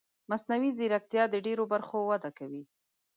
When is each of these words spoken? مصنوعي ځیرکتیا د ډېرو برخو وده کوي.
مصنوعي 0.29 0.69
ځیرکتیا 0.77 1.23
د 1.29 1.35
ډېرو 1.45 1.63
برخو 1.73 1.97
وده 2.11 2.31
کوي. 2.37 2.63